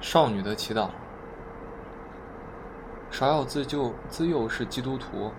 [0.00, 0.88] 少女的祈祷。
[3.12, 5.30] 芍药自救自幼是基督徒，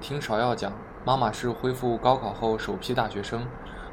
[0.00, 0.72] 听芍药讲，
[1.04, 3.44] 妈妈是恢复高考后首批大学生，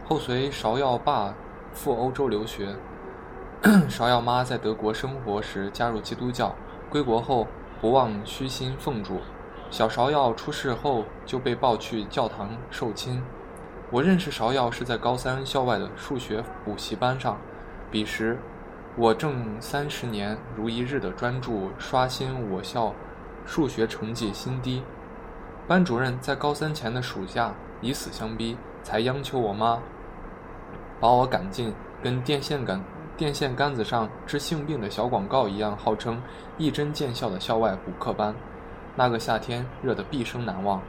[0.07, 1.33] 后随芍药爸
[1.73, 2.75] 赴欧洲留学。
[3.89, 6.53] 芍药妈在德国生活时加入基督教，
[6.89, 7.47] 归国后
[7.79, 9.19] 不忘虚心奉主。
[9.71, 13.23] 小芍药出世后就被抱去教堂受亲。
[13.89, 17.37] 我认识芍药是在高三校外的数学补习班上，
[17.89, 18.37] 彼时。
[18.97, 22.93] 我正三十年如一日的专注刷新我校
[23.45, 24.83] 数学成绩新低，
[25.65, 29.79] 班主任在高三前的暑假以死相逼，才央求我妈
[30.99, 31.73] 把我赶进
[32.03, 32.83] 跟电线杆
[33.15, 36.21] 电线杆子上治性病的小广告一样，号称
[36.57, 38.35] 一针见效的校外补课班。
[38.97, 40.81] 那个夏天热得毕生难忘，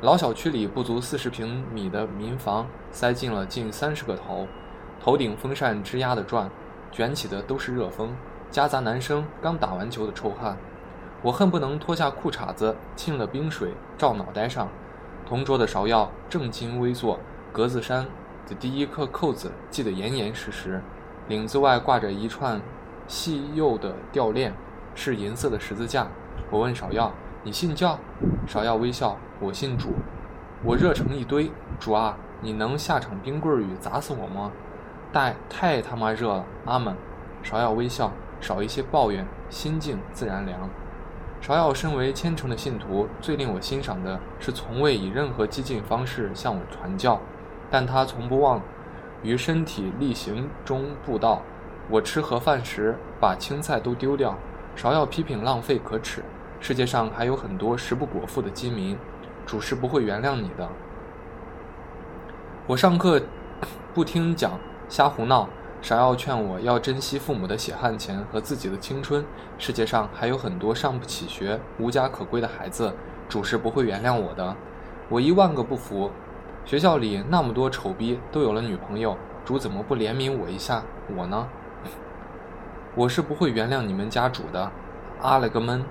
[0.00, 4.48] 老小区里不足四十平米的民房塞进了近三十个头，
[4.98, 6.50] 头顶风扇吱呀的转。
[6.90, 8.14] 卷起的都是热风，
[8.50, 10.56] 夹杂男生刚打完球的臭汗。
[11.22, 14.68] 我恨不能脱下裤衩子，浸了冰水照脑袋上。
[15.26, 17.18] 同桌的芍药正襟危坐，
[17.52, 18.06] 格子衫
[18.48, 20.80] 的第一颗扣子系得严严实实，
[21.28, 22.60] 领子外挂着一串
[23.06, 24.54] 细幼的吊链，
[24.94, 26.06] 是银色的十字架。
[26.50, 27.12] 我问芍药
[27.44, 27.98] ：“你信教？”
[28.48, 29.90] 芍药微笑：“我信主。”
[30.64, 34.50] 我热成一堆：“主啊，你能下场冰棍雨砸死我吗？”
[35.12, 36.94] 太太他妈热了，阿门。
[37.42, 40.68] 芍药微笑，少一些抱怨，心境自然凉。
[41.40, 47.20] 芍药身为虔诚的信徒，最令我欣赏的是从未以任何激进方式向我传教，
[47.70, 48.60] 但他从不忘
[49.22, 51.42] 于身体力行中布道。
[51.88, 54.36] 我吃盒饭时把青菜都丢掉，
[54.76, 56.22] 芍药批评浪费可耻。
[56.60, 58.98] 世界上还有很多食不果腹的饥民，
[59.46, 60.68] 主是不会原谅你的。
[62.66, 63.22] 我上课
[63.94, 64.58] 不听讲。
[64.88, 65.46] 瞎胡闹！
[65.82, 69.24] 芍药劝我要珍惜父母的血汗钱和自己的青春。
[69.58, 72.92] 世界上还有很多上不起学、无家可归的孩子，
[73.28, 74.56] 主是不会原谅我的。
[75.10, 76.10] 我一万个不服！
[76.64, 80.82] 学校里那么多丑逼都有了女朋友，主怎么不怜悯我一下？
[81.14, 81.46] 我呢？
[82.94, 84.72] 我是不会原谅你们家主的！
[85.20, 85.84] 阿了个闷！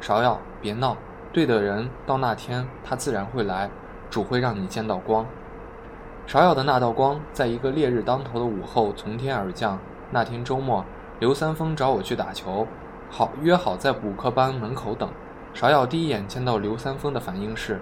[0.00, 0.96] 芍药，别闹！
[1.32, 3.70] 对的人到那天他自然会来，
[4.10, 5.26] 主会让你见到光。
[6.26, 9.78] 芍药的那道光，在一个烈日当头的午后从天而降。
[10.10, 10.84] 那天周末，
[11.18, 12.66] 刘三丰找我去打球，
[13.10, 15.08] 好约好在补课班门口等。
[15.54, 17.80] 芍药第一眼见到刘三丰的反应是，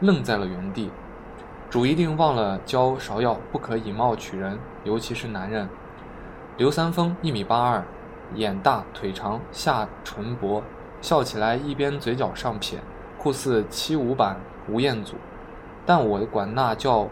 [0.00, 0.90] 愣在了原地。
[1.68, 5.68] 主一定忘了教芍药不可以貌取人，尤其是男人。
[6.56, 7.84] 刘三丰一米八二，
[8.34, 10.62] 眼大腿长，下唇薄，
[11.02, 12.78] 笑起来一边嘴角上撇，
[13.18, 14.36] 酷似七五版
[14.68, 15.16] 吴彦祖，
[15.84, 17.08] 但我管那叫。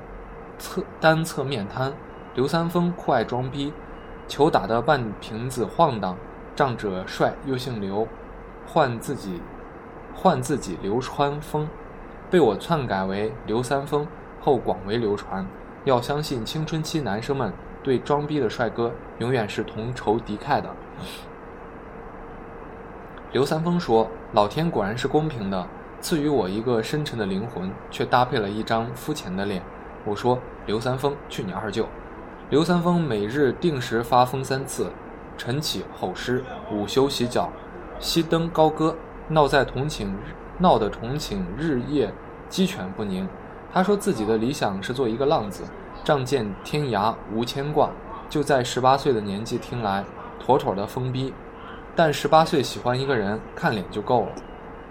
[0.58, 1.92] 侧单侧面瘫，
[2.34, 3.72] 刘三丰酷爱装逼，
[4.28, 6.16] 球打得半瓶子晃荡，
[6.54, 8.06] 仗着帅又姓刘，
[8.66, 9.40] 唤自己
[10.14, 11.68] 唤自己刘川峰，
[12.30, 14.06] 被我篡改为刘三丰
[14.40, 15.46] 后广为流传。
[15.84, 20.70] 要相信青春期男生们对装逼的帅哥永远是同仇敌忾的。
[23.32, 25.66] 刘三丰说：“老天果然是公平的，
[26.00, 29.60] 赐予我一个深沉的灵魂，却搭配了一张肤浅的脸。”
[30.04, 31.86] 我说：“刘三丰，去你二舅！”
[32.50, 34.90] 刘三丰每日定时发疯三次，
[35.38, 37.50] 晨起吼诗，午休洗脚，
[37.98, 38.94] 熄灯高歌，
[39.28, 40.14] 闹在同寝，
[40.58, 42.12] 闹得同寝日夜
[42.48, 43.26] 鸡犬不宁。
[43.72, 45.64] 他说自己的理想是做一个浪子，
[46.04, 47.90] 仗剑天涯无牵挂。
[48.28, 50.04] 就在十八岁的年纪听来，
[50.38, 51.32] 妥妥的疯逼。
[51.96, 54.32] 但十八岁喜欢一个人，看脸就够了。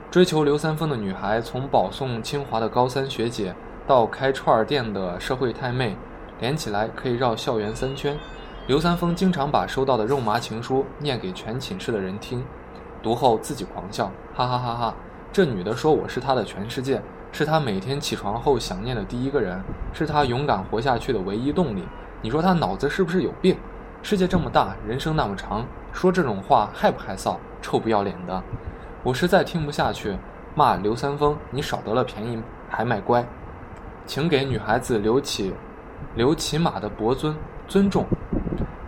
[0.09, 3.53] 追求刘三丰的女孩，从保送清华的高三学姐。
[3.85, 5.95] 到开串店的社会太妹，
[6.39, 8.17] 连起来可以绕校园三圈。
[8.65, 12.41] 刘三丰经常把收到的肉麻情书念给全寝室的人听，
[13.01, 14.95] 读后自己狂笑，哈哈哈哈！
[15.33, 17.01] 这女的说我是她的全世界，
[17.33, 19.61] 是她每天起床后想念的第一个人，
[19.91, 21.83] 是她勇敢活下去的唯一动力。
[22.21, 23.57] 你说她脑子是不是有病？
[24.01, 27.35] 世界这么大，人生那么长，说这种话害不害臊？
[27.61, 28.41] 臭不要脸的！
[29.03, 30.17] 我实在听不下去，
[30.55, 33.25] 骂刘三丰，你少得了便宜还卖乖。
[34.05, 35.53] 请给女孩子留起，
[36.15, 37.35] 留起码的薄尊
[37.67, 38.05] 尊重。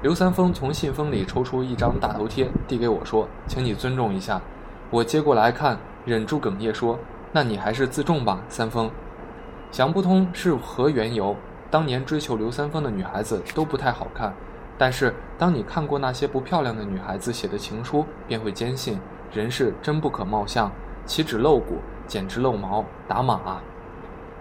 [0.01, 4.39] 刘三丰从信封里抽出一张大头贴，递给我说：“请你尊重一下。”
[4.91, 6.99] 我接过来看，忍住哽咽说
[7.33, 8.89] ：“那你还是自重吧，三丰。”
[9.71, 11.35] 想不通是何缘由，
[11.71, 14.31] 当年追求刘三丰的女孩子都不太好看，
[14.77, 18.99] 但是当你看过那些不漂亮的女孩子写的情书，便会坚信
[19.33, 20.71] 人是真不可貌相，
[21.05, 23.61] 岂止露骨，简直露毛，打码啊！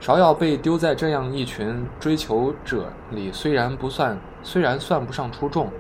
[0.04, 5.70] 芍药被丢在这样一群追求者里，虽然不算，虽然算不上出众，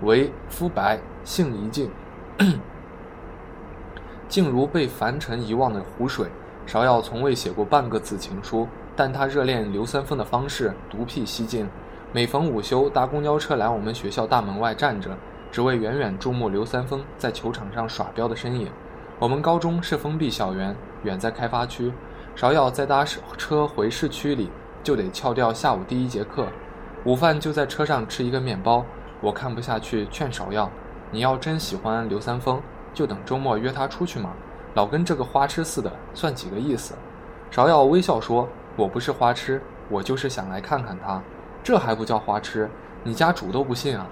[0.00, 1.90] 为肤白性一静，
[4.30, 6.28] 静如被凡尘遗忘的湖水。
[6.66, 11.68] 芍药从未写过半个字情书，但他热恋刘三丰的方式独辟蹊径。
[12.14, 15.10] 每逢午休，搭公交车来我们学校大门外站着，
[15.52, 18.70] 只为远远注目刘三丰在球场上耍彪的身影。
[19.18, 21.92] 我们高中是封闭校园，远在开发区。
[22.36, 24.50] 芍药再搭车回市区里，
[24.82, 26.46] 就得翘掉下午第一节课，
[27.04, 28.84] 午饭就在车上吃一个面包。
[29.22, 30.70] 我看不下去，劝芍药
[31.10, 32.60] ：“你要真喜欢刘三丰，
[32.92, 34.34] 就等周末约他出去嘛。”
[34.74, 36.94] 老跟这个花痴似的，算几个意思？
[37.50, 38.46] 芍药微笑说
[38.76, 41.22] ：“我不是花痴，我就是想来看看他。
[41.64, 42.68] 这还不叫花痴？
[43.02, 44.06] 你家主都不信啊！”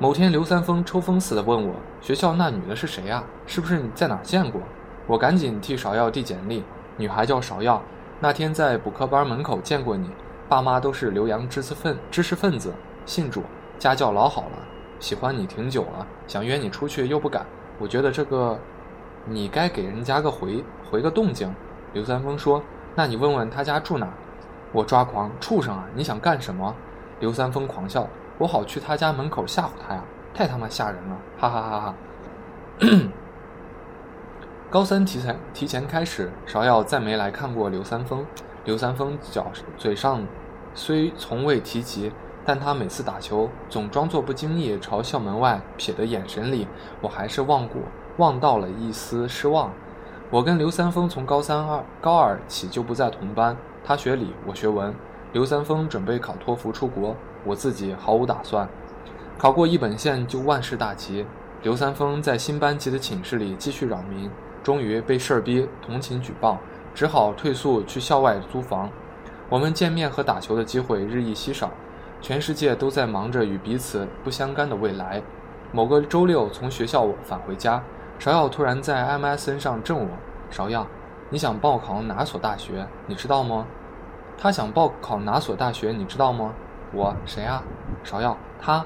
[0.00, 3.22] 某天，刘三丰抽风似的问我：“学校那女的是谁呀？
[3.46, 4.62] 是不是你在哪见过？”
[5.06, 6.64] 我赶紧替芍药递简历
[6.98, 7.80] ：“女孩叫芍药，
[8.20, 10.10] 那天在补课班门口见过你，
[10.48, 12.74] 爸妈都是留洋知识分知识分子，
[13.06, 13.42] 信主，
[13.78, 14.58] 家教老好了，
[14.98, 17.46] 喜欢你挺久了，想约你出去又不敢。
[17.78, 18.58] 我觉得这个……”
[19.30, 21.54] 你该给人家个回回个动静，
[21.92, 22.62] 刘三丰说
[22.96, 24.08] ：“那你问问他家住哪？”
[24.72, 25.84] 我抓狂，畜生啊！
[25.94, 26.74] 你想干什么？
[27.20, 28.08] 刘三丰狂笑
[28.38, 30.02] ：“我好去他家门口吓唬他呀！
[30.32, 31.16] 太他妈吓人了！
[31.38, 31.94] 哈哈哈哈！”
[34.70, 38.26] 高三提前提前开始，芍药再没来看过刘三丰。
[38.66, 39.46] 刘三丰脚
[39.78, 40.22] 嘴上
[40.74, 42.12] 虽从未提及，
[42.44, 46.68] 但他每次打球总装作不经意朝校门外瞥的眼神里，
[47.00, 47.80] 我还是望过。
[48.18, 49.72] 望到了一丝失望。
[50.28, 54.94] 我跟刘三丰从高三二高二起就不在同班，他学理，我学文。
[55.32, 58.68] 刘三丰准备考托福出国，我自己毫无打算。
[59.38, 61.24] 考过一本线就万事大吉。
[61.62, 64.30] 刘三丰在新班级的寝室里继续扰民，
[64.62, 66.58] 终于被事儿逼同情举报，
[66.94, 68.90] 只好退宿去校外租房。
[69.48, 71.70] 我们见面和打球的机会日益稀少，
[72.20, 75.22] 全世界都在忙着与彼此不相干的未来。
[75.72, 77.82] 某个周六从学校返回家。
[78.18, 80.08] 芍药突然在 MSN 上正我
[80.50, 80.84] ：“芍药，
[81.30, 82.84] 你想报考哪所大学？
[83.06, 83.64] 你知道吗？”
[84.36, 85.92] 他想报考哪所大学？
[85.92, 86.52] 你知道吗？
[86.92, 87.62] 我谁啊？
[88.04, 88.84] 芍药，他，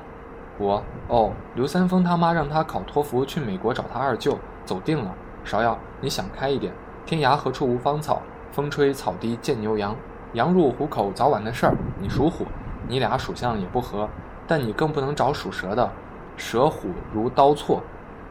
[0.58, 5.14] 我哦，刘三丰他妈让他考托福去美国找他二舅，走定了。
[5.44, 6.72] 芍药，你想开一点，
[7.04, 8.22] 天涯何处无芳草，
[8.52, 9.94] 风吹草低见牛羊，
[10.34, 11.74] 羊入虎口早晚的事儿。
[12.00, 12.46] 你属虎，
[12.88, 14.08] 你俩属相也不合，
[14.46, 15.90] 但你更不能找属蛇的，
[16.36, 17.82] 蛇虎如刀错。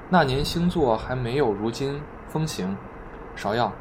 [0.10, 2.76] 那年星座还没有如今风行，
[3.36, 3.72] 芍药，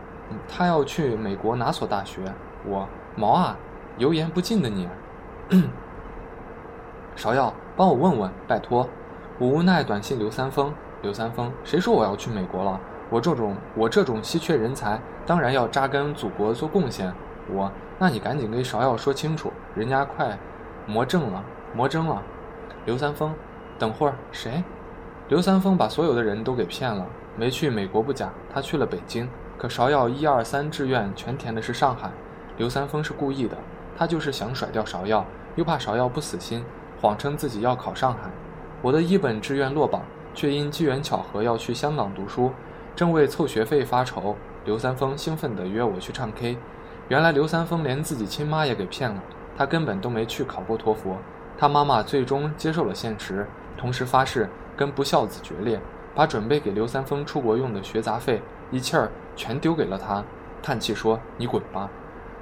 [0.49, 2.32] 他要去美国哪所大学？
[2.65, 2.87] 我
[3.17, 3.56] 毛啊，
[3.99, 4.88] 油盐不进的你。
[7.17, 8.88] 芍药，帮我问问，拜托。
[9.38, 10.73] 我无奈短信刘三丰，
[11.03, 12.81] 刘三丰，谁说我要去美国了？
[13.11, 17.12] 我这种我这种稀缺人才，当然要扎根祖国做贡献。
[17.53, 20.39] 我，那你赶紧跟芍药说清楚，人家快
[20.87, 22.23] 魔怔了，魔怔了。
[22.87, 23.35] 刘三丰，
[23.79, 24.62] 等会儿谁？
[25.29, 27.05] 刘三丰把所有的人都给骗了，
[27.37, 29.29] 没去美国不假，他去了北京。
[29.59, 32.11] 可芍药一二三志愿全填的是上海，
[32.56, 33.56] 刘三丰是故意的，
[33.99, 35.25] 他就是想甩掉芍药，
[35.56, 36.65] 又怕芍药不死心，
[37.01, 38.31] 谎称自己要考上海。
[38.81, 40.03] 我的一本志愿落榜，
[40.33, 42.51] 却因机缘巧合要去香港读书，
[42.95, 44.37] 正为凑学费发愁。
[44.65, 46.57] 刘三丰兴奋地约我去唱 K，
[47.09, 49.23] 原来刘三丰连自己亲妈也给骗了，
[49.57, 51.17] 他根本都没去考过托福。
[51.59, 53.47] 他妈妈最终接受了现实，
[53.77, 54.49] 同时发誓。
[54.77, 55.79] 跟不孝子决裂，
[56.15, 60.25] 把准备给刘三丰出国用的学杂费一气儿全丢给了他，
[60.63, 61.91] 叹气说：“你滚吧。”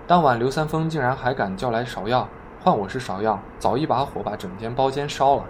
[0.07, 2.29] 当晚，刘三丰竟然还敢叫来芍药，
[2.63, 5.45] 换我是芍药，早一把火把整间包间烧了。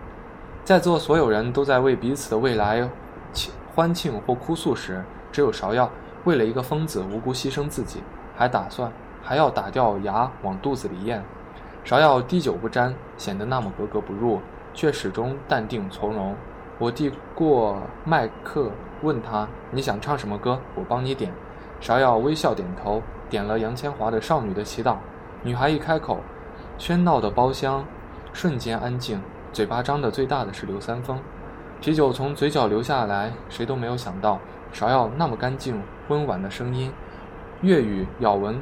[0.65, 2.89] 在座所有人都在为彼此的未来
[3.79, 5.89] 欢庆或哭诉时，只有芍药
[6.25, 8.03] 为了一个疯子无辜牺牲自己，
[8.37, 8.91] 还打算
[9.23, 11.23] 还要打掉牙往肚子里咽。
[11.85, 14.41] 芍药滴酒不沾，显得那么格格不入，
[14.75, 16.35] 却始终淡定从容。
[16.77, 18.69] 我递过麦克，
[19.03, 20.59] 问他：“你想唱什么歌？
[20.75, 21.33] 我帮你点。”
[21.81, 24.95] 芍药微笑点头，点了杨千嬅的《少女的祈祷》。
[25.45, 26.19] 女孩一开口，
[26.81, 27.85] 喧闹的包厢
[28.33, 29.21] 瞬间安静。
[29.53, 31.17] 嘴巴张得最大的是刘三丰，
[31.81, 33.33] 啤酒从嘴角流下来。
[33.49, 34.41] 谁都没有想到，
[34.73, 36.93] 芍药那么干净温婉的声音，
[37.61, 38.59] 粤语咬文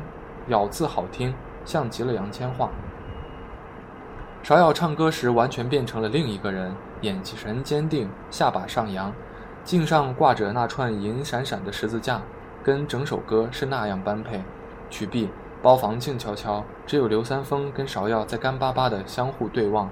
[0.49, 2.69] 咬字好听，像极了杨千嬅。
[4.45, 9.13] 芍药唱歌时完全变成了另一个人，眼神坚定，下巴上扬，
[9.65, 12.21] 颈上挂着那串银闪闪的十字架，
[12.63, 14.45] 跟整首歌是那样般配。
[14.89, 15.29] 曲毕，
[15.63, 19.91] 包房静悄悄，只有刘三丰跟芍药在干巴巴的相互对望。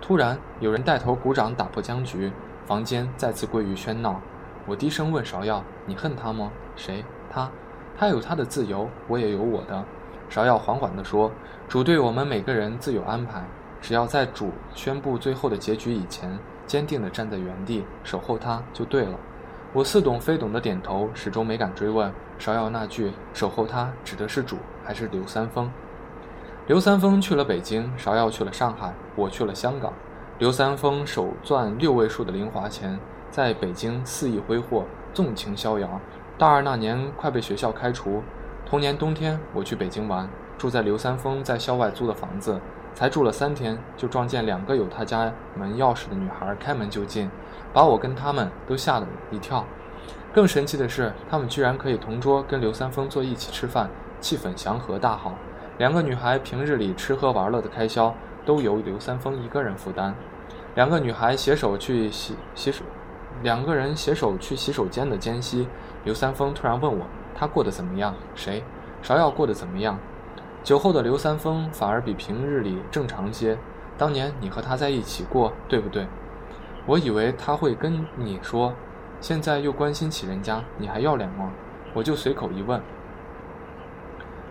[0.00, 2.32] 突然，有人带头鼓掌打破僵局，
[2.66, 4.20] 房间再次归于喧闹。
[4.66, 7.04] 我低声问芍药：“你恨他吗？”“谁？
[7.30, 7.50] 他？
[7.98, 9.84] 他有他的自由，我也有我的。”
[10.30, 11.30] 芍药缓缓地说
[11.68, 13.44] ：“主对我们每个人自有安排。”
[13.82, 19.18] 只要在主宣布最后的结局以前，坚定地站在原地守候他就对了。
[19.72, 25.68] 我似懂非懂的点头，始终没敢追问芍药那句“守候他”指的是主还是刘三丰？
[26.68, 29.92] 刘三丰去了北京，芍药去了上海，我去了香港。
[30.38, 32.98] 刘三丰手攥六位数的零花钱，
[33.30, 36.00] 在北京肆意挥霍，纵情逍遥。
[36.36, 38.22] 大二那年，快被学校开除。
[38.66, 42.58] 同年冬天，我去北京玩，住在刘三丰在校外租的房子，
[42.94, 47.30] 才住了三天，就撞见两个有他家门钥匙的女孩开门就进。
[47.72, 49.64] 把我跟他们都吓了一跳，
[50.34, 53.88] 更神奇的是，他们居然可以同桌跟刘三丰坐一起吃饭，
[54.20, 55.34] 气氛祥和大好。
[55.78, 60.14] 两个女孩平日里吃喝玩乐的开销都由刘三丰一个人负担。
[60.74, 62.84] 两个女孩携手去洗洗手，
[63.42, 65.68] 两个人携手去洗手间的间隙，
[66.04, 68.14] 刘三丰突然问我：“他过得怎么样？
[68.34, 68.64] 谁？
[69.02, 69.98] 芍药过得怎么样？”
[70.64, 73.58] 酒后的刘三丰反而比平日里正常些。
[73.98, 76.06] 当年你和他在一起过，对不对？
[76.86, 78.72] 我以为他会跟你说，
[79.20, 81.52] 现在又关心起人家，你还要脸吗？
[81.92, 82.80] 我就随口一问。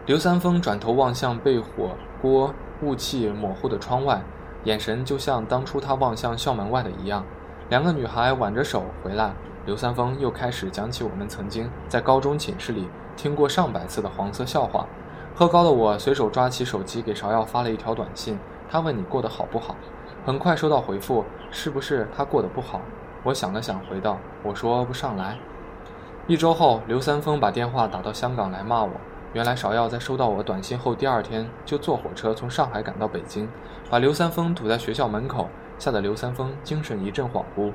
[0.06, 4.22] 刘三丰转头望向被火锅雾气模糊的窗外，
[4.64, 7.24] 眼神就像当初他望向校门外的一样。
[7.70, 9.34] 两个女孩挽着手回来，
[9.66, 14.86] 刘三丰又开始讲起我们曾经在高中寝室里听过上百次的黄色笑话。
[15.34, 18.38] 喝高的我随手抓起手机给芍药发了一条短信，
[18.70, 19.76] 他问你过得好不好。
[20.26, 22.82] 很快收到回复，是不是他过得不好？
[23.24, 25.38] 我想了想，回道：“我说不上来。”
[26.28, 28.90] 一周后，刘三丰把电话打到香港来骂我。
[29.34, 33.48] 原来芍药在收到我短信后，第二天就坐火车从上海赶到北京，
[33.90, 35.48] 把刘三丰堵在学校门口，
[35.80, 37.72] 吓得刘三丰精神一阵恍惚，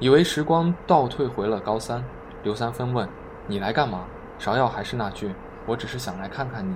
[0.00, 2.02] 以为时光倒退回了高三。
[2.42, 3.08] 刘三丰问
[3.46, 4.04] ：“你来干嘛？”
[4.40, 5.32] 芍药还是那句
[5.64, 6.74] ：“我只是想来看看你。”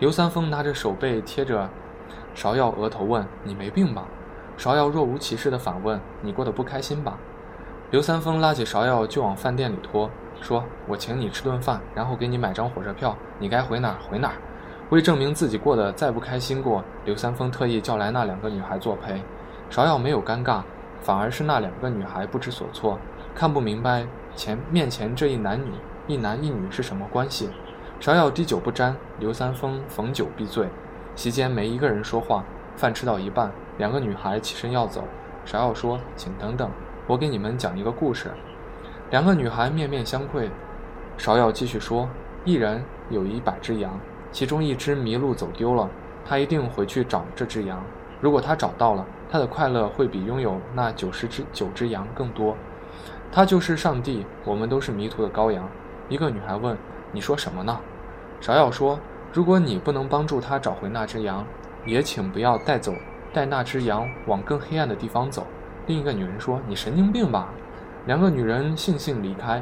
[0.00, 1.68] 刘三丰拿着手背贴着
[2.34, 4.06] 芍药额头问：“你没病吧？”
[4.58, 7.18] 芍药若无其事地反问：“你过得不开心吧？”
[7.92, 14.34] 刘三丰拉起芍药就往饭店里拖，说：“我请你吃顿饭，然后给你买张火车票，你该回哪儿回哪儿。”
[14.90, 19.20] 为证明自己过得再不开心过，刘三丰特意叫来那两个女孩作陪。
[19.70, 20.62] 芍药没有尴尬，
[21.00, 22.98] 反而是那两个女孩不知所措，
[23.34, 25.72] 看不明白前面前这一男女
[26.06, 27.50] 一男一女是什么关系。
[28.00, 30.68] 芍药滴酒不沾，刘三丰逢酒必醉。
[31.16, 32.44] 席间没一个人说话，
[32.76, 33.50] 饭吃到一半。
[33.78, 35.02] 两个女孩起身要走，
[35.44, 36.70] 芍药说：“请等等，
[37.06, 38.30] 我给你们讲一个故事。”
[39.10, 40.50] 两个女孩面面相窥。
[41.16, 42.08] 芍药继续说
[42.44, 43.98] ：“一人有一百只羊，
[44.32, 45.88] 其中一只迷路走丢了，
[46.24, 47.82] 他一定回去找这只羊。
[48.20, 52.56] 如果他找到了，他的快乐会比拥有那九十只九只羊更多。
[53.30, 55.68] 他就是上帝，我们都是迷途的羔羊。”
[56.08, 56.76] 一个女孩问
[57.12, 57.78] ：“你说什么呢？”
[58.42, 58.98] 芍药说
[59.32, 61.46] ：“如果你不能帮助他找回那只羊，
[61.84, 62.92] 也请不要带走。”
[63.32, 65.46] 带那只羊往更黑暗的地方走。
[65.86, 67.52] 另一个女人说：“你神经病吧！”
[68.06, 69.60] 两个女人悻悻离开。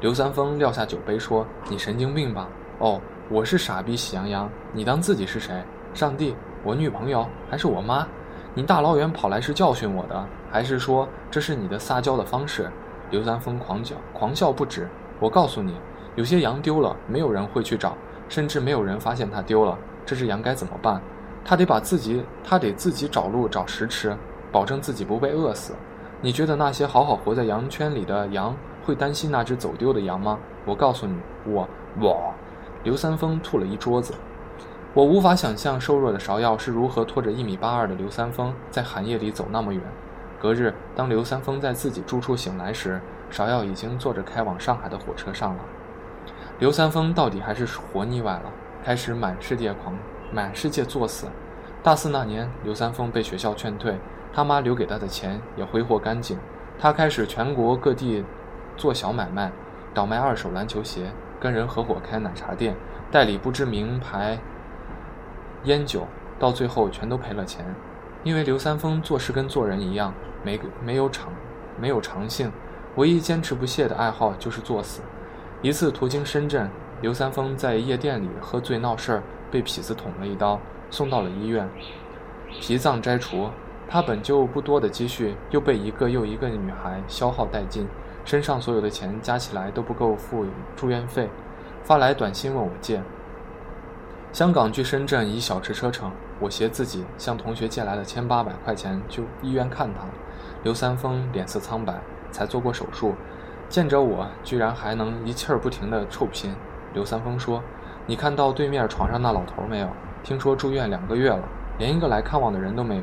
[0.00, 2.48] 刘三丰撂下酒杯说：“你神经病吧？
[2.78, 2.98] 哦，
[3.28, 5.62] 我是傻逼喜羊羊，你当自己是谁？
[5.92, 6.34] 上帝？
[6.64, 7.28] 我女朋友？
[7.50, 8.08] 还是我妈？
[8.54, 12.70] 你大老远跑来是教训我的，还是说这是你的撒娇的方式？”
[13.12, 14.88] 刘三丰狂叫，狂笑不止。
[15.20, 15.74] 我告诉你，
[16.14, 17.94] 有些羊丢了，没有人会去找，
[18.26, 19.76] 甚至没有人发现它丢了。
[20.06, 20.98] 这只羊该怎么办？
[21.44, 24.16] 他得把自己，他得自己找路找食吃，
[24.50, 25.74] 保证自己不被饿死。
[26.22, 30.38] 你觉得那些好好活在羊圈里的羊会担心那只走丢的羊吗？
[30.64, 31.68] 我告诉你，我
[32.00, 32.32] 我，
[32.84, 34.14] 刘三丰吐了一桌子。
[34.94, 39.82] 我无法想象瘦弱的芍药是如何拖着一米八二的刘三丰在寒夜里走那么远。
[40.40, 45.60] 隔日，当刘三丰在自己住处醒来时，芍药已经坐着开往上海的火车上了。
[46.58, 48.50] 刘三丰到底还是活腻歪了，
[48.82, 49.94] 开始满世界狂。
[50.32, 51.28] 满世界作死。
[51.84, 53.96] 大四那年，刘三丰被学校劝退，
[54.36, 56.38] 他妈留给他的钱也挥霍干净。
[56.78, 58.22] 他开始全国各地
[58.76, 59.50] 做小买卖，
[59.94, 62.76] 倒卖二手篮球鞋，跟人合伙开奶茶店，
[63.10, 64.38] 代理不知名牌
[65.64, 66.06] 烟酒，
[66.38, 67.64] 到最后全都赔了钱。
[68.24, 70.12] 因为刘三丰做事跟做人一样，
[70.44, 71.32] 没没有长
[71.80, 72.52] 没有长性，
[72.96, 75.00] 唯一坚持不懈的爱好就是作死。
[75.62, 79.22] 一次途经深圳，刘三丰在夜店里喝醉闹事儿。
[79.50, 81.66] 被痞子捅了一刀，送到了医院，
[82.60, 83.48] 脾脏摘除。
[83.88, 87.86] 他本就不多的积蓄，又被一个又一个女孩消耗殆尽，
[88.24, 91.28] 身上所有的钱加起来都不够付住院费，
[91.82, 93.00] 发来短信问我借。
[94.32, 100.00] 香港距深圳以小时车程，我携自己向同学借来了千八百块钱去医院看他。
[100.62, 101.94] 刘三丰脸色苍白，
[102.30, 103.14] 才做过手术，
[103.68, 106.54] 见着我居然还能一气儿不停地臭拼。
[106.92, 107.62] 刘三丰说。
[108.08, 109.88] 你看到对面床上那老头没有？
[110.22, 111.42] 听说住院两个月了，
[111.76, 113.02] 连一个来看望的人都没有。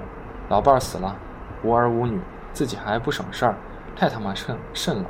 [0.50, 1.16] 老伴儿死了，
[1.64, 2.20] 无儿无女，
[2.52, 3.56] 自己还不省事儿，
[3.96, 5.06] 太他妈甚甚了，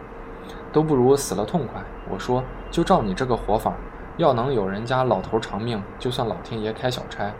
[0.71, 1.81] 都不如死了痛快。
[2.09, 3.73] 我说，就照你这个活法，
[4.17, 7.31] 要能有人家老头长命，就算老天爷开小差。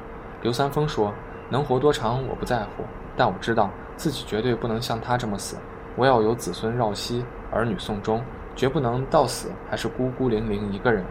[0.42, 1.14] 刘三丰说，
[1.50, 2.84] 能活多长我不在乎，
[3.16, 5.58] 但我知道自己绝对不能像他这么死。
[5.96, 8.22] 我要有子孙绕膝，儿女送终，
[8.56, 11.06] 绝不能到死还是孤孤零零一个人。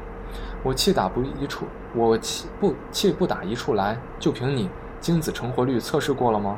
[0.64, 6.56] 我气打不一处，我气不气不打一处来，就凭你精子成活率测试过了吗？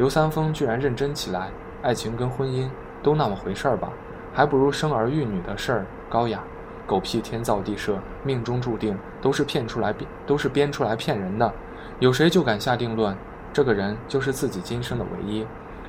[0.00, 1.50] 刘三丰居然认真起来，
[1.82, 2.66] 爱情跟婚姻
[3.02, 3.92] 都那么回事儿吧？
[4.32, 6.42] 还不如生儿育女的事儿高雅。
[6.86, 11.52] 狗屁天造地设，命中注定，都是骗出来编，都是编出来骗人的。
[11.98, 13.14] 有谁就敢下定论？
[13.52, 15.46] 这个人就是自己今生的唯一。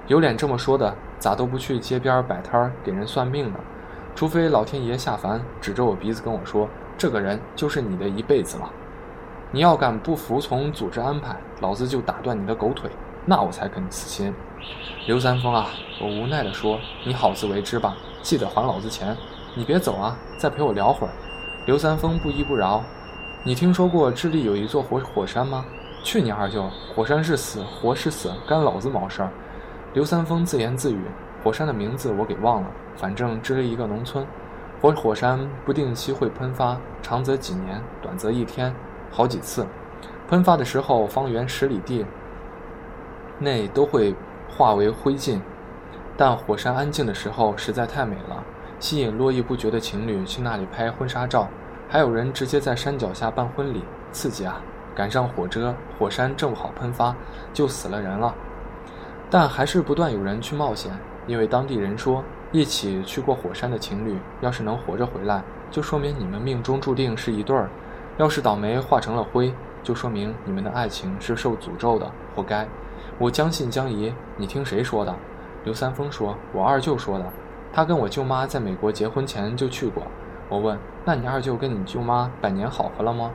[0.08, 3.60] 有脸这么说的，咋都不去街边摆摊儿给人算命呢？
[4.14, 6.68] 除非老天爷下凡，指着我鼻子跟我说。
[6.98, 8.70] 这个人就是你的一辈子了，
[9.52, 12.92] 你要敢不服从组织安排，老子就打断你的狗腿，
[13.26, 14.34] 那我才肯死心。
[15.08, 15.68] 刘三丰啊，
[16.00, 19.16] 我无奈地说：“你好自为之吧，记得还老子钱。
[19.56, 21.14] 你别走啊，再陪我聊会儿。”
[21.66, 22.84] 刘三丰不依不饶
[23.44, 25.66] ：“你听说过智利有一座活火山吗？
[26.04, 29.32] 去你二舅，火山是死，活是死，干老子毛事儿。”
[29.94, 31.02] 刘三丰自言自语
[31.44, 34.26] ：“火山的名字我给忘了，反正智利一个农村。”
[34.82, 38.74] 活火山不定期会喷发，长则几年，短则一天，
[39.12, 39.68] 好几次。
[40.28, 42.04] 喷发的时候，方圆十里地
[43.42, 44.16] 内都会
[44.48, 45.42] 化为灰烬。
[46.16, 48.44] 但火山安静的时候实在太美了，
[48.80, 51.50] 吸引络绎不绝的情侣去那里拍婚纱照，
[51.90, 54.62] 还有人直接在山脚下办婚礼，刺激啊！
[54.94, 57.16] 赶上火遮，火山正好喷发，
[57.52, 58.34] 就死了人了。
[59.30, 60.92] 但还是不断有人去冒险，
[61.28, 62.24] 因为当地人说。
[62.54, 67.66] 一起去过火山的情侣，要是能活着回来，就说明你们命中注定是一对儿；
[68.18, 72.68] 要是倒霉化成了灰，就说明你们的爱情是受诅咒的，活该。
[73.22, 75.16] 我将信将疑，你听谁说的？
[75.64, 77.26] 刘三丰说：“我二舅说的。
[77.72, 80.02] 他跟我舅妈在美国结婚前就去过。”
[80.50, 83.30] 我问：“那你二舅跟你舅妈百年好合了吗？”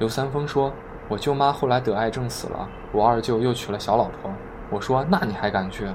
[0.00, 0.72] 刘三丰说
[1.06, 4.32] ：“我舅妈后来得癌症死了，我二舅又娶了小老婆。”
[4.72, 5.86] 我说：“那你还敢去？”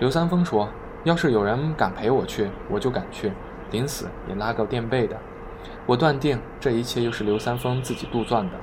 [0.00, 0.68] 刘三丰说。
[1.04, 3.32] 要是有人敢陪我去，我就敢去，
[3.70, 5.16] 临死也拉个垫背的。
[5.86, 8.58] 我断定这一切又是刘三丰自己杜撰的。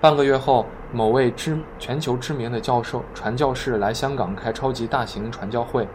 [0.00, 5.86] 半个月后，某位知全球知名的教授传教士来香港开超级大型传教会，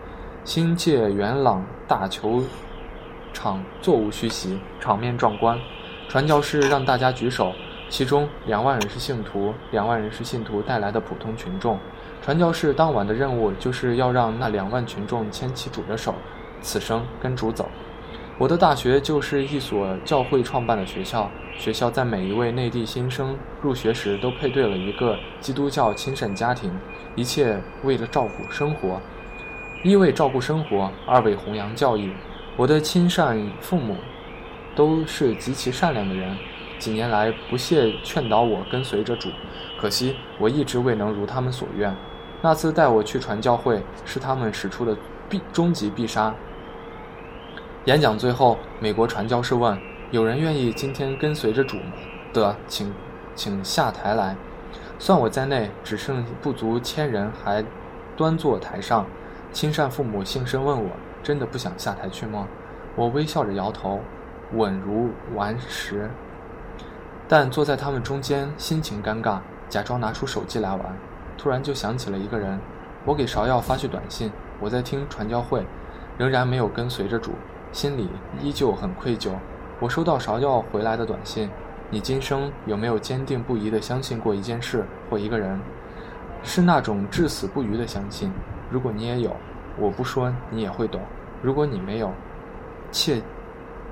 [0.44, 2.44] 新界元朗大球
[3.34, 5.60] 场座无虚席，场面壮观。
[6.08, 7.52] 传教士让大家举手，
[7.90, 11.80] 其中两万人是信徒，两万人是信徒带来的普通群众。
[12.22, 16.14] 传教士当晚的任务就是要让那两万群众牵起主的手，
[16.62, 17.68] 此生跟主走。
[18.40, 26.72] 我的大学就是一所教会创办的学校，学校在每一位内地新生入学时都配对了一个基督教亲善家庭，
[27.16, 29.00] 一切为了照顾生活，
[29.84, 32.12] 一为照顾生活，二为弘扬教义。
[32.58, 33.96] 我的亲善父母
[34.76, 36.36] 都是极其善良的人，
[36.80, 39.30] 几年来不懈劝导我跟随着主，
[39.80, 41.96] 可惜我一直未能如他们所愿。
[42.42, 44.98] 那次带我去传教会是他们使出的
[45.30, 46.34] 必终极必杀。
[47.86, 49.78] 演讲最后，美国传教士问
[50.10, 51.92] ：“有人愿意今天跟随着主吗？”
[52.32, 52.94] 的，请，
[53.36, 54.38] 请下台来。
[54.98, 57.62] 算我在内，只剩不足千人还
[58.16, 59.06] 端坐台上。
[59.52, 60.92] 亲善父母姓声问我
[61.22, 62.48] ：“真的不想下台去吗？”
[62.96, 64.00] 我微笑着摇头，
[64.54, 66.10] 稳如顽石。
[67.28, 70.80] 但坐在他们中间，心情尴尬，假装拿出手机来玩。
[71.38, 72.58] 突然就想起了一个人，
[73.04, 75.66] 我给芍药发去短信，我在听传教会，
[76.18, 77.34] 仍然没有跟随着主，
[77.74, 78.08] 心里
[78.40, 79.32] 依旧很愧疚。
[79.80, 81.50] 我收到芍药回来的短信，
[81.90, 85.60] 你今生有没有坚定不移地相信过一件事或一个人？
[86.44, 88.32] 是那种至死不渝的相信。
[88.70, 89.36] 如果你也有，
[89.78, 91.02] 我不说你也会懂。
[91.42, 92.12] 如果你没有，
[92.92, 93.22] 切，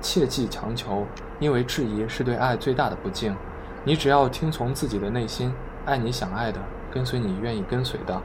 [0.00, 1.04] 切忌强求，
[1.40, 3.36] 因为质疑是对爱最大的不敬。
[3.84, 5.52] 你只要听从自己的内心，
[5.84, 6.60] 爱你想爱的。
[6.92, 8.20] 跟随你愿意跟随的。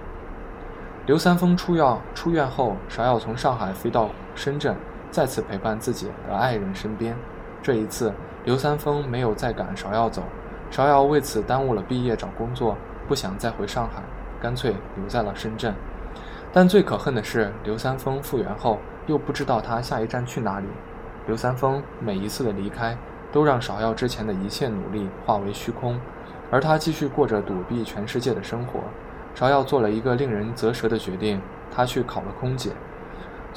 [1.05, 4.75] 刘三丰出药出院后，芍药从上海飞到深圳，
[5.11, 7.15] 再次陪伴自己的爱人身边。
[7.61, 8.13] 这一次，
[8.45, 10.23] 刘三丰没有再赶芍药走，
[10.71, 14.01] 芍药为此耽误了毕业找工作，不想再回上海，
[14.41, 15.73] 干脆留在了深圳。
[16.53, 20.67] 但最可恨的是，刘三丰复原后又不知道他下一站去哪里。
[21.25, 22.97] 刘三丰每一次的离开，
[23.31, 25.99] 都让芍药之前的一切努力化为虚空。
[26.49, 28.79] 而他继续过着躲避全世界的生活。
[29.35, 32.71] 芍药做了一个令人啧舌的决定，他去考了空姐，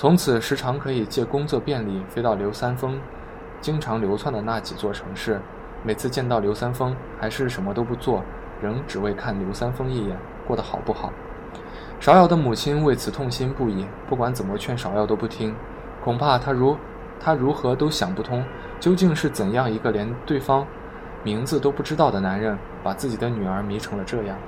[0.00, 2.98] 从此时常可以借工作便利飞到刘三丰
[3.60, 5.38] 经常流窜的那几座城市。
[5.82, 8.24] 每次见到刘三丰，还是什么都不做，
[8.62, 11.12] 仍只为看刘三丰一眼过得好不好。
[12.00, 15.54] 芍药的母亲为此痛心不已，不管怎么劝芍药都不听。
[16.02, 16.74] 恐怕他如
[17.20, 18.42] 他如何都想不通，
[18.80, 20.66] 究竟是怎样一个连对方
[21.22, 24.38] 名字都不知道的男人，把自己的女儿迷成了这样。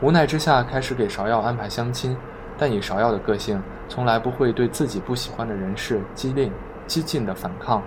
[0.00, 2.16] 无奈之下，开始给芍药安排相亲，
[2.62, 6.48] 但以芍药的个性，从来不会对自己不喜欢的人事激烈
[6.86, 7.82] 激进的反抗。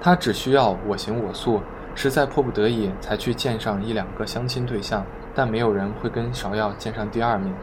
[0.00, 1.60] 他只需要我行我素，
[1.94, 5.04] 实在迫不得已才去见上一两个相亲对象，
[5.34, 7.54] 但没有人会跟芍药见上第二面。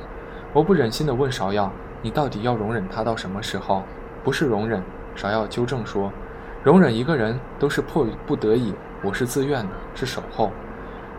[0.54, 1.72] 我不忍心地问芍药
[2.04, 3.82] ：“你到底要容忍他到什么时候
[4.24, 4.84] ？”“不是容忍。”
[5.18, 6.14] 芍药纠正说
[6.62, 8.72] ，“容忍一个人都是迫不得已，
[9.04, 10.52] 我是自愿的，是守候。”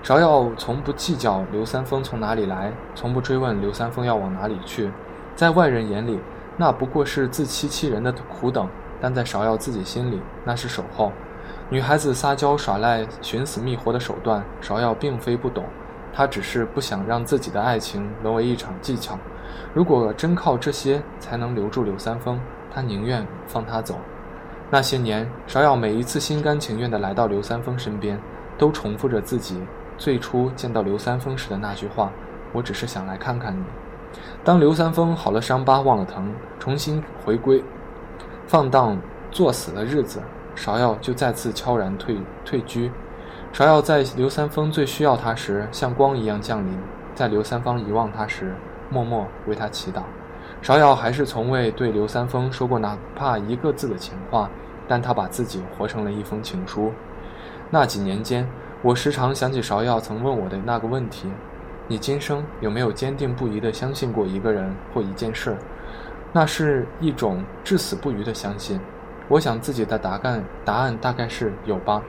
[0.02, 4.90] 芍药从不计较刘三丰从哪里来，从不追问刘三丰要往哪里去。
[5.36, 6.18] 在外人眼里，
[6.56, 8.66] 那不过是自欺欺人的苦等；
[9.00, 11.12] 但在芍药自己心里，那是守候。
[11.68, 15.64] 女孩子撒娇耍赖、寻死觅活的手段，芍药并非不懂。
[16.12, 19.16] 她只是不想让自己的爱情沦为一场技巧。
[19.72, 22.40] 如果真靠这些才能留住刘三丰，
[22.74, 23.94] 她宁愿放他走。
[24.68, 28.20] 那些年，芍药每一次心甘情愿地来到刘三丰身边，
[28.58, 29.62] 都重复着自己
[29.98, 32.10] 最初见到刘三丰时的那句话
[32.52, 33.64] ：“我只是想来看看你。”
[34.44, 37.62] 当刘三丰好了伤疤忘了疼，重新回归
[38.46, 38.98] 放荡
[39.30, 40.20] 作死的日子，
[40.56, 42.90] 芍药就再次悄然退退居。
[43.52, 46.74] 芍药在刘三丰最需要他时，像光一样降临；
[47.14, 48.54] 在刘三丰遗忘他时，
[48.90, 50.02] 默默为他祈祷。
[50.62, 54.50] 芍药还是从未对刘三丰说过哪怕一个字的情话，
[54.86, 56.92] 但他把自己活成了一封情书。
[57.70, 58.46] 那几年间，
[58.84, 61.30] 我时常想起芍药曾问我的那个问题：
[61.86, 65.58] 你今生有没有坚定不移地相信过一个人或一件事儿？
[66.32, 68.80] 那是一种至死不渝的相信。
[69.28, 72.02] 我想自己的答案答案大概是有吧。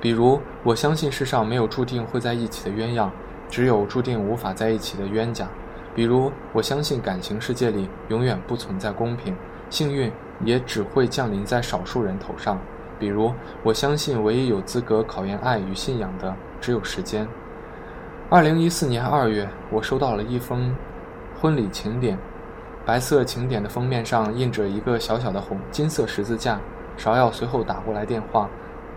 [0.00, 3.08] 比如，我相信世上没有注定会在一起的鸳鸯，
[3.48, 5.46] 只有注定无法在一起的冤家。
[5.94, 9.36] 比如，我相信感情世界里永远不存在公平，
[9.70, 10.10] 幸运
[10.44, 12.58] 也只会降临在少数人头上。
[12.98, 13.32] 比如，
[13.62, 17.26] 我相信唯一有资格考验爱与信仰的只有时间。
[18.30, 20.74] 二零一四年二月，我收到了一封
[21.40, 22.18] 婚礼请典，
[22.84, 26.60] 白色请典的封面上印着一个小小的红金色十字架。
[26.98, 28.48] 芍药随后打过来电话。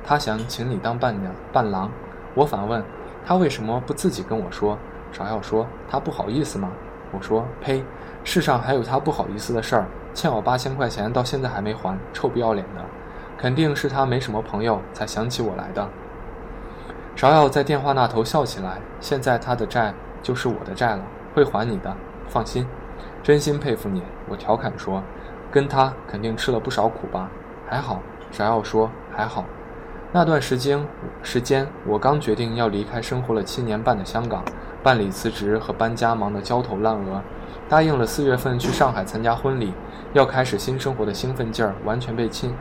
[0.04, 1.92] 他想请你当伴娘、伴郎，
[2.34, 2.84] 我反问，
[3.24, 4.76] 他为什么不自己跟我说？
[5.14, 6.72] 芍药说，他不好意思吗？
[7.12, 7.84] 我说，呸，
[8.24, 12.84] 世上还有他不好意思的事儿，欠我八千块钱到现在还没还，臭不要脸的，
[13.42, 15.90] 肯定是他没什么朋友才想起我来的。
[17.18, 21.92] 芍药在电话那头笑起来，现在他的债就是我的债了，会还你的，
[22.28, 22.68] 放心，
[23.24, 24.04] 真心佩服你。
[24.30, 25.02] 我调侃说，
[25.50, 27.32] 跟他肯定吃了不少苦吧？
[27.68, 28.00] 还好，
[28.32, 29.44] 芍药说，还好。
[30.12, 30.86] 那段时间，
[31.24, 34.44] 时间我刚决定要离开生活了七年半的香港，
[34.84, 37.20] 办理辞职和搬家忙得焦头烂额，
[37.68, 39.74] 答应了四月份去上海参加婚礼，
[40.14, 42.54] 要开始新生活的兴奋劲儿完全被亲，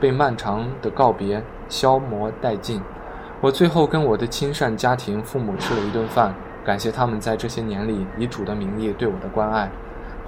[0.00, 2.80] 被漫长的告别消磨殆尽。
[3.40, 9.70] 我最后跟我的亲善家庭父母吃了一顿饭，感谢他们在这些年里以主的名义对我的关爱。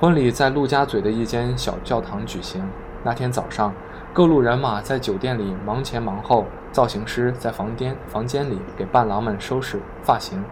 [0.01, 2.69] 婚礼在陆家嘴的一间小教堂举行。
[3.03, 3.73] 那天早上。
[4.15, 10.43] 各路人马在酒店里忙前忙后，造型师在房间房间里给伴郎们收拾发型。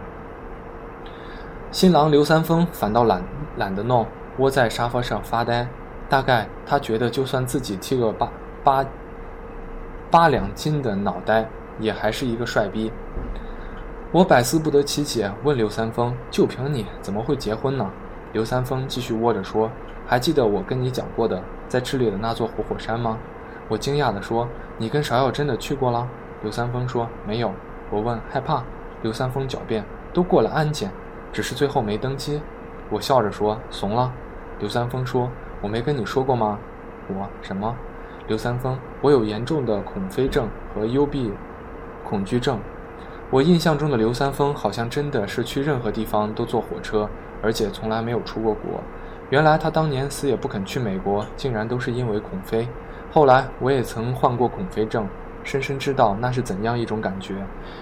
[1.71, 3.21] 新郎刘三丰反倒懒
[3.57, 4.05] 懒得弄，
[4.37, 5.67] 窝在沙发上发呆。
[6.07, 8.29] 大概他觉得，就算自己剃个八
[8.63, 8.85] 八
[10.09, 11.47] 八两金的脑袋，
[11.79, 12.91] 也还是一个帅逼。
[14.11, 17.91] 我百思不得其解，问刘三丰：“就凭你，怎么会结婚呢？”
[18.31, 19.69] 刘三丰继续窝着说
[20.07, 23.17] ：“还记得我跟你讲过的，在智利的那座活火山吗？”
[23.67, 26.07] 我惊讶地说：“你跟芍药真的去过了？”
[26.41, 27.51] 刘三丰说：“没有。”
[27.91, 28.63] 我问：“害怕？”
[29.03, 30.89] 刘三丰狡辩：“都过了安检，
[31.33, 32.41] 只是最后没登机。”
[32.89, 34.13] 我笑着说：“怂了。”
[34.59, 35.29] 刘三丰说
[35.61, 36.57] ：“我没跟你说过吗？”
[37.09, 37.75] 我什么？
[38.27, 41.31] 刘三丰：“我有严重的恐飞症和幽闭
[42.03, 42.59] 恐惧症。”
[43.29, 47.09] 我印象中的刘三丰好像真的是去任何地方都坐火车，
[47.41, 48.81] 而且从来没有出过国。
[49.29, 52.65] 原来他当年死也不肯去美国，竟然都是因为恐飞。
[53.11, 55.05] 后来我也曾患过恐飞症，
[55.43, 57.35] 深深知道那是怎样一种感觉。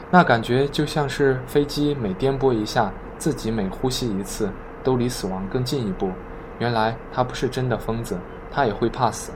[0.10, 4.50] 那感觉就像是飞机每颠簸一下，自己每呼吸一次，
[4.84, 6.10] 都离死亡更近一步。
[6.58, 8.18] 原来他不是真的疯子，
[8.50, 9.32] 他也会怕死。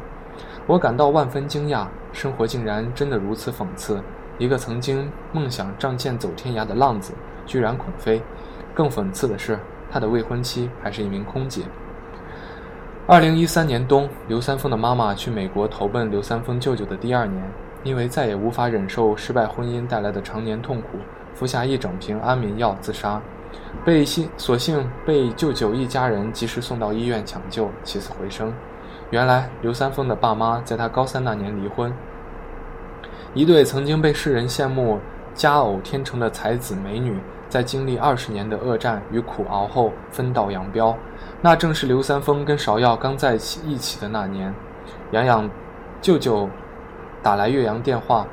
[0.70, 4.00] 我感到万分惊讶，生活竟然真的如此讽刺。
[4.38, 7.12] 一个曾经梦想仗剑走天涯的浪子，
[7.48, 8.22] 居然恐飞。
[8.76, 9.58] 更讽刺的是，
[9.90, 11.64] 他的未婚妻还是一名空姐。
[13.08, 17.44] 二零一三年冬，刘三丰的妈妈去美国投奔刘三丰舅舅的第二年，
[17.84, 21.00] 因为再也无法忍受失败婚姻带来的常年痛苦，
[21.34, 23.20] 服下一整瓶安眠药自杀。
[23.84, 28.54] 被幸所幸被舅舅一家人及时送到医院抢救，起死回生。
[29.12, 31.92] 原来刘三丰的爸妈在他高三那年离婚，
[33.34, 35.00] 一对曾经被世人羡慕
[35.34, 37.20] 佳偶天成的才子美女，
[37.50, 40.96] 在经历二十年的恶战与苦熬后分道扬镳。
[41.42, 44.54] 那正是刘三丰跟芍药刚在一起一起的那年。
[45.10, 45.50] 杨洋
[46.02, 46.48] 舅舅
[47.24, 48.28] 打来岳阳电话，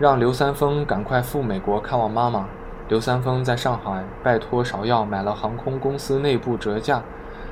[0.00, 2.48] 让刘三丰赶快赴美国看望妈妈。
[2.88, 7.00] 刘三丰在上海拜托芍药买了航空公司内部折价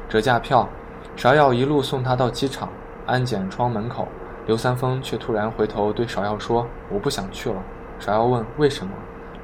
[0.09, 0.69] 折价票。
[1.17, 2.69] 芍药一路送他到机场
[3.07, 4.09] 安检窗门口，
[4.47, 7.63] 刘三丰却突然回头对芍药说：“我不想去了。”
[8.01, 8.93] 芍药问：“为什么？”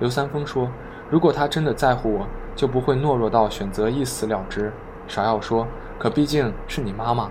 [0.00, 0.68] 刘三丰说
[1.08, 4.72] ：“如果他真的在乎我，就不会懦弱到选择一死了之。”
[5.08, 7.30] 芍药说：“可毕竟是你妈妈。”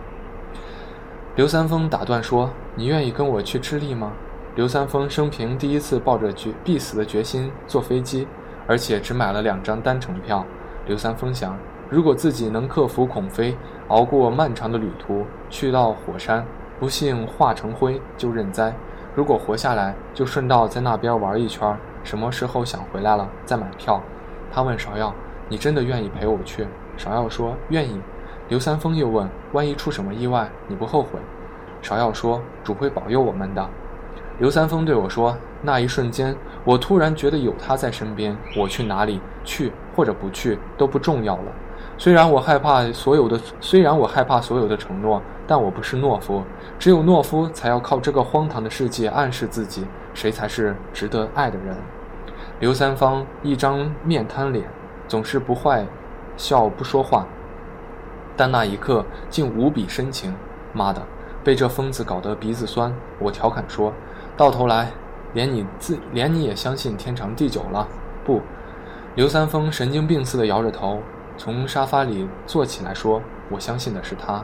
[1.35, 4.13] 刘三丰打断说：“你愿意跟我去智利吗？”
[4.55, 8.25] 刘三丰生平第一次抱着决必死的决心坐飞机，
[8.67, 10.45] 而且只买了两张单程票。
[10.87, 11.57] 刘三丰想。
[11.91, 13.57] 如果自己能克服恐飞，
[13.89, 16.45] 熬过漫长的旅途，去到火山，
[16.79, 18.71] 不幸化成灰就认栽；
[19.15, 23.99] 如果活下来，就顺道在那边玩一圈，什么时候想回来了再买票。
[24.51, 25.13] 他问芍药
[25.49, 27.99] ：“你真的愿意陪我去？”芍药说：“愿意。”
[28.47, 31.19] 刘三丰又问：“万一出什么意外，你不后悔？”
[31.81, 33.67] 芍药说：“主会保佑我们的。”
[34.37, 41.51] 刘三丰对我说：“那一瞬间，我突然觉得有他在身边，我去哪里，去或者不去都不重要了。”
[41.99, 46.41] 虽然我害怕所有的，虽然我害怕所有的承诺，但我不是懦夫。
[46.79, 51.75] 只有懦夫才要靠这个荒唐的世界暗示自己，谁才是值得爱的人。
[52.61, 54.65] 刘三方一张面瘫脸，
[55.09, 55.85] 总是不坏
[56.37, 57.27] 笑不说话，
[58.37, 60.33] 但那一刻竟无比深情。
[60.71, 61.01] 妈的，
[61.43, 62.95] 被这疯子搞得鼻子酸。
[63.19, 63.91] 我调侃说
[64.37, 64.89] ：“到头来，
[65.33, 67.85] 连你自连你也相信天长地久了？”
[68.23, 68.41] 不，
[69.15, 71.01] 刘三丰神经病似的摇着头。
[71.39, 74.43] 从沙发里坐起来说：“我相信的是他。”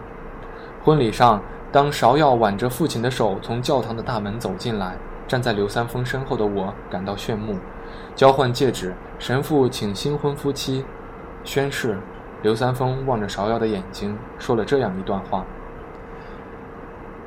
[0.81, 4.95] 婚礼上，当芍药挽着父亲的手从教堂的大门走进来，
[5.27, 7.57] 站在刘三丰身后的我感到炫目。
[8.15, 10.85] 交换戒指，神父请新婚夫妻
[11.43, 11.97] 宣誓。
[12.43, 15.43] 刘三丰望着芍药的眼睛，说了这样一段话：“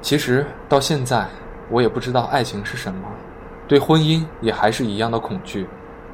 [0.00, 1.26] 其实到现在，
[1.68, 3.06] 我也不知道爱情是什么，
[3.66, 5.68] 对婚姻也还是一样的恐惧。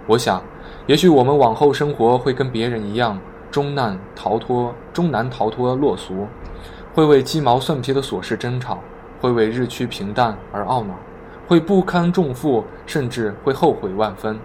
[0.09, 0.43] 我想，
[0.87, 3.17] 也许我们往后生活会跟别人一样。”
[3.55, 6.27] 终难逃脱，终难逃脱落俗，
[6.93, 8.81] 会为鸡毛蒜皮的琐事争吵，
[9.21, 10.95] 会为日趋平淡而懊恼，
[11.47, 14.37] 会不堪重负，甚至会后悔万分。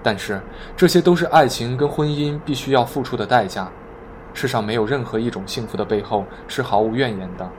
[0.00, 0.40] 但是，
[0.76, 3.68] 这些都是爱情跟婚姻必须要付出的代价。
[4.32, 7.50] 世上没有任何一种幸福的背后是毫无怨言的，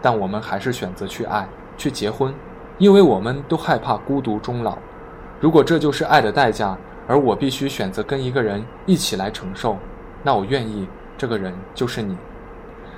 [0.00, 2.32] 但我们还是选择去爱，去结婚，
[2.78, 4.78] 因为我们都害怕孤独终老。
[5.40, 9.76] 如果这就是爱的代价，而我必须选择跟一个人一起来承受。
[10.26, 12.16] 那我愿意，这个人就是你。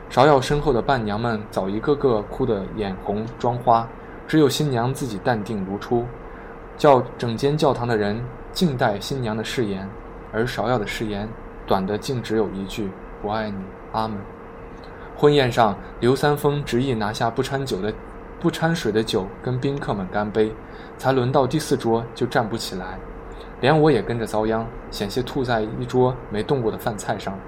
[0.09, 3.87] 芍药身后的伴娘们早一个个哭得眼红妆花，
[4.29, 6.07] 只有新娘自己淡定如初。
[6.77, 9.89] 教整间教堂的人静待新娘的誓言，
[10.33, 11.29] 而芍药的誓言
[11.67, 12.89] 短的竟只有一句
[13.23, 13.57] ：“我爱你，
[13.91, 14.17] 阿门。”
[15.19, 17.93] 婚宴上，刘三丰执意拿下不掺酒的、
[18.39, 20.55] 不掺水的酒，跟宾客们干杯。
[20.99, 22.99] 才轮到第四桌，就站不起来。
[23.61, 27.39] 连我也跟着遭殃，险些吐在一桌没动过的饭菜上。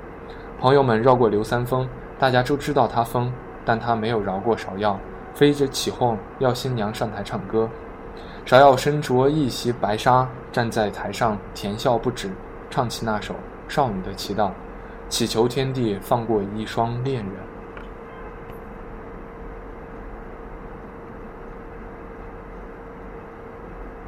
[0.58, 3.32] 朋友们绕过刘三丰，大家都知道他疯，
[3.64, 4.98] 但他没有饶过芍药，
[5.34, 7.68] 飞着起哄要新娘上台唱歌。
[8.46, 12.30] 芍药身着一袭白纱，站在台上甜笑不止，
[12.70, 13.34] 唱起那首
[13.68, 14.50] 少女的祈祷，
[15.08, 17.47] 祈求天地放过一双恋人。